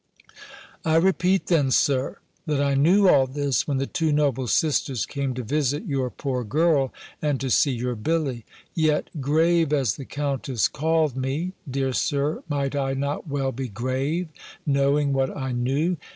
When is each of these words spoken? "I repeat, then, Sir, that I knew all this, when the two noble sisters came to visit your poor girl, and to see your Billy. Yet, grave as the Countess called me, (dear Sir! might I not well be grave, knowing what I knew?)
"I 0.83 0.95
repeat, 0.95 1.45
then, 1.45 1.69
Sir, 1.69 2.17
that 2.47 2.59
I 2.59 2.73
knew 2.73 3.07
all 3.07 3.27
this, 3.27 3.67
when 3.67 3.77
the 3.77 3.85
two 3.85 4.11
noble 4.11 4.47
sisters 4.47 5.05
came 5.05 5.35
to 5.35 5.43
visit 5.43 5.85
your 5.85 6.09
poor 6.09 6.43
girl, 6.43 6.91
and 7.21 7.39
to 7.39 7.51
see 7.51 7.69
your 7.69 7.93
Billy. 7.93 8.43
Yet, 8.73 9.11
grave 9.21 9.71
as 9.71 9.97
the 9.97 10.05
Countess 10.05 10.67
called 10.67 11.15
me, 11.15 11.53
(dear 11.69 11.93
Sir! 11.93 12.41
might 12.49 12.75
I 12.75 12.95
not 12.95 13.27
well 13.27 13.51
be 13.51 13.67
grave, 13.67 14.29
knowing 14.65 15.13
what 15.13 15.37
I 15.37 15.51
knew?) 15.51 15.97